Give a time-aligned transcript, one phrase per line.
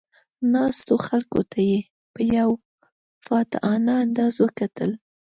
[0.53, 1.79] ناستو خلکو ته یې
[2.13, 2.49] په یو
[3.25, 4.91] فاتحانه انداز وکتل.